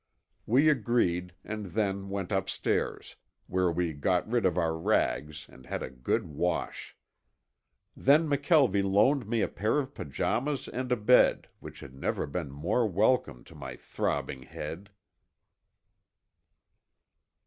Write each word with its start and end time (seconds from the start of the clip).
We 0.47 0.67
agreed 0.67 1.35
and 1.43 1.67
then 1.67 2.09
went 2.09 2.31
upstairs, 2.31 3.17
where 3.45 3.71
we 3.71 3.93
got 3.93 4.27
rid 4.27 4.47
of 4.47 4.57
our 4.57 4.75
rags 4.75 5.45
and 5.47 5.67
had 5.67 5.83
a 5.83 5.91
good 5.91 6.25
wash. 6.25 6.97
Then 7.95 8.27
McKelvie 8.27 8.83
loaned 8.83 9.27
me 9.27 9.41
a 9.41 9.47
pair 9.47 9.77
of 9.77 9.93
pajamas 9.93 10.67
and 10.67 10.91
a 10.91 10.97
bed, 10.97 11.49
which 11.59 11.81
had 11.81 11.93
never 11.93 12.25
been 12.25 12.49
more 12.49 12.87
welcome 12.87 13.43
to 13.43 13.53
my 13.53 13.75
throbbing 13.75 14.41
head. 14.41 14.89